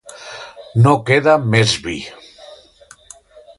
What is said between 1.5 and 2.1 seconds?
més vi.